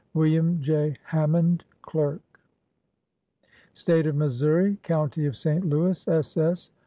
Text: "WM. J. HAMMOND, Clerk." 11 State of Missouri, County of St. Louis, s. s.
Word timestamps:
"WM. 0.15 0.59
J. 0.63 0.95
HAMMOND, 1.03 1.63
Clerk." 1.83 2.21
11 3.43 3.51
State 3.73 4.07
of 4.07 4.15
Missouri, 4.15 4.79
County 4.81 5.27
of 5.27 5.37
St. 5.37 5.63
Louis, 5.63 6.07
s. 6.07 6.35
s. 6.37 6.71